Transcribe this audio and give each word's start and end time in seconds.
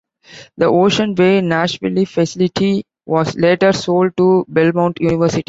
The 0.57 0.65
Ocean 0.65 1.13
Way 1.13 1.41
Nashville 1.41 2.05
facility 2.07 2.85
was 3.05 3.35
later 3.35 3.71
sold 3.71 4.17
to 4.17 4.45
Belmont 4.49 4.99
University. 4.99 5.39